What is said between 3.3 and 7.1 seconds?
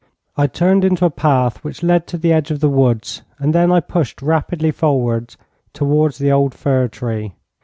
and then I pushed rapidly forward towards the old fir